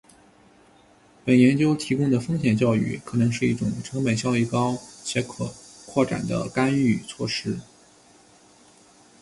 [1.23, 5.53] 本研究提供的风险教育可能是一种成本效益高且可
[5.85, 7.59] 扩展的干预措施